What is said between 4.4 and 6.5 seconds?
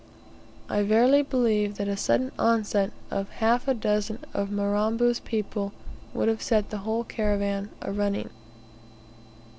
Mirambo's people would have